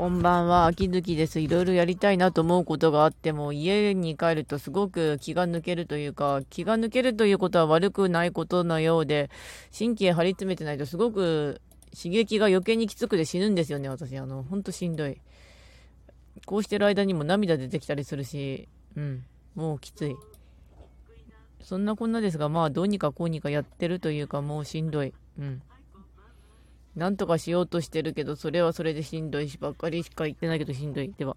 [0.00, 1.40] こんばんは、秋月です。
[1.40, 9.28] いろいろやりたいなと思うことがあっても、家に帰るとすごく気が抜けるというか、気が抜けるということは悪くないことのようで、
[9.78, 11.60] 神経張り詰めてないとすごく
[11.94, 14.16] 刺激が余計にきつくて死ぬんですよね、私。
[14.16, 15.20] あの、ほんとしんどい。
[16.46, 19.22] こうしてる間にも涙出てきたりするし、うん、
[19.54, 20.16] もうきつい。
[21.60, 25.12] そんなこんなですが、まあ、どうにかこうにかやってるというか、もうしんどい。
[25.38, 25.60] うん。
[26.96, 31.12] なんとかしようとしてるけど、それはそれでしんどいしばっかりしか言ってないけどしんどい。
[31.16, 31.36] では。